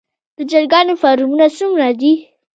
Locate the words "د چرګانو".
0.37-0.93